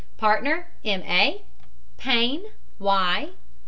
[0.17, 1.03] PARTNER, M.
[1.03, 1.43] A.
[1.99, 2.45] PAYNE,
[2.79, 3.29] Y.